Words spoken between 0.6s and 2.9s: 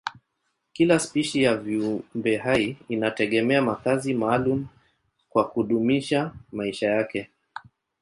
Kila spishi ya viumbehai